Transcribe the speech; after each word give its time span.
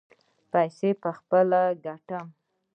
پیسې 0.51 0.89
به 0.91 0.99
پخپله 1.03 1.61
ګټم. 1.85 2.25